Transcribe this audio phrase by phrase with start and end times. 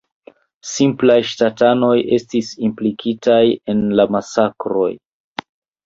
[0.69, 3.41] Simplaj ŝtatanoj estis implikitaj
[3.75, 4.93] en la masakroj.